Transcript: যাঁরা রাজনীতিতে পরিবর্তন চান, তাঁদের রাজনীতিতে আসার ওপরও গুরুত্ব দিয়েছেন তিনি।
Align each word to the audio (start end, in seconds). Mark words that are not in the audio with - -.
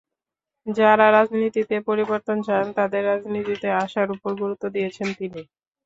যাঁরা 0.67 1.07
রাজনীতিতে 1.11 1.75
পরিবর্তন 1.89 2.37
চান, 2.47 2.65
তাঁদের 2.77 3.03
রাজনীতিতে 3.05 3.67
আসার 3.83 4.07
ওপরও 4.13 4.39
গুরুত্ব 4.41 4.63
দিয়েছেন 4.75 5.07
তিনি। 5.19 5.41